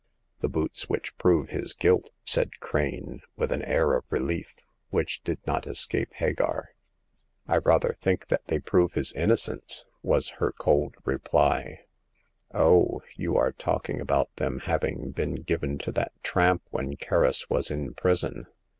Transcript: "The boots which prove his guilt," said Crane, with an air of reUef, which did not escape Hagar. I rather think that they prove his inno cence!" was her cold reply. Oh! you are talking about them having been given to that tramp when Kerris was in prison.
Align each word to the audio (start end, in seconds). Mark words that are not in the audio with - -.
"The 0.41 0.49
boots 0.49 0.89
which 0.89 1.15
prove 1.19 1.49
his 1.49 1.73
guilt," 1.75 2.09
said 2.25 2.59
Crane, 2.59 3.21
with 3.37 3.51
an 3.51 3.61
air 3.61 3.93
of 3.93 4.09
reUef, 4.09 4.47
which 4.89 5.21
did 5.21 5.37
not 5.45 5.67
escape 5.67 6.11
Hagar. 6.13 6.69
I 7.47 7.57
rather 7.57 7.93
think 8.01 8.29
that 8.29 8.45
they 8.47 8.57
prove 8.57 8.93
his 8.93 9.13
inno 9.13 9.37
cence!" 9.37 9.85
was 10.01 10.29
her 10.41 10.53
cold 10.53 10.95
reply. 11.05 11.81
Oh! 12.51 13.03
you 13.15 13.37
are 13.37 13.51
talking 13.51 14.01
about 14.01 14.35
them 14.37 14.61
having 14.61 15.11
been 15.11 15.43
given 15.43 15.77
to 15.77 15.91
that 15.91 16.13
tramp 16.23 16.63
when 16.71 16.95
Kerris 16.95 17.47
was 17.51 17.69
in 17.69 17.93
prison. 17.93 18.47